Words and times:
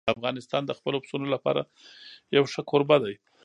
افغانستان 0.13 0.61
د 0.65 0.71
خپلو 0.79 0.97
پسونو 1.03 1.27
لپاره 1.35 1.61
یو 2.35 2.43
ښه 2.51 2.61
کوربه 2.69 2.97
دی. 3.03 3.15